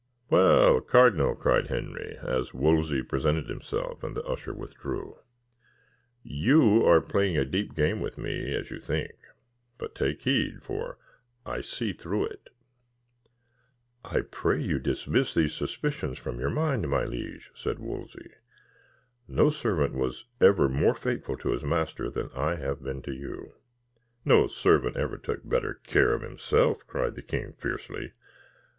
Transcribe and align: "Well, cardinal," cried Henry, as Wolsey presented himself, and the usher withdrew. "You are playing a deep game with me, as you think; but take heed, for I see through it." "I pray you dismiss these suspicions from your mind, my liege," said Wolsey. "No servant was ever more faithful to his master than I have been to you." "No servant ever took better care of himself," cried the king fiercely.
"Well, 0.31 0.81
cardinal," 0.81 1.35
cried 1.35 1.67
Henry, 1.67 2.17
as 2.23 2.55
Wolsey 2.55 3.03
presented 3.03 3.47
himself, 3.47 4.03
and 4.03 4.15
the 4.17 4.23
usher 4.23 4.51
withdrew. 4.51 5.19
"You 6.23 6.83
are 6.87 6.99
playing 7.01 7.37
a 7.37 7.45
deep 7.45 7.75
game 7.75 8.01
with 8.01 8.17
me, 8.17 8.51
as 8.55 8.71
you 8.71 8.79
think; 8.79 9.11
but 9.77 9.93
take 9.93 10.23
heed, 10.23 10.63
for 10.63 10.97
I 11.45 11.61
see 11.61 11.93
through 11.93 12.25
it." 12.29 12.49
"I 14.03 14.21
pray 14.21 14.59
you 14.59 14.79
dismiss 14.79 15.35
these 15.35 15.53
suspicions 15.53 16.17
from 16.17 16.39
your 16.39 16.49
mind, 16.49 16.89
my 16.89 17.05
liege," 17.05 17.51
said 17.53 17.77
Wolsey. 17.77 18.31
"No 19.27 19.51
servant 19.51 19.93
was 19.93 20.25
ever 20.41 20.67
more 20.67 20.95
faithful 20.95 21.37
to 21.37 21.51
his 21.51 21.63
master 21.63 22.09
than 22.09 22.31
I 22.35 22.55
have 22.55 22.81
been 22.83 23.03
to 23.03 23.13
you." 23.13 23.53
"No 24.25 24.47
servant 24.47 24.97
ever 24.97 25.19
took 25.19 25.47
better 25.47 25.75
care 25.75 26.15
of 26.15 26.23
himself," 26.23 26.87
cried 26.87 27.13
the 27.13 27.21
king 27.21 27.53
fiercely. 27.53 28.13